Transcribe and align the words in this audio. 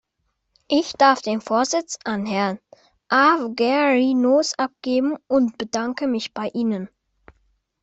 Ich 0.67 0.93
darf 0.93 1.21
den 1.21 1.41
Vorsitz 1.41 1.99
an 2.05 2.25
Herrn 2.25 2.57
Avgerinos 3.09 4.57
abgeben 4.57 5.15
und 5.27 5.59
bedanke 5.59 6.07
mich 6.07 6.33
bei 6.33 6.47
Ihnen. 6.55 6.89